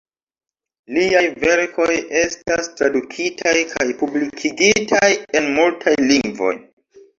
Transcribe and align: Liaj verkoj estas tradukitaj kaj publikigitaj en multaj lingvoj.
Liaj 0.95 1.21
verkoj 1.43 1.97
estas 2.21 2.71
tradukitaj 2.79 3.55
kaj 3.75 3.87
publikigitaj 4.01 5.13
en 5.43 5.53
multaj 5.61 5.97
lingvoj. 6.11 6.55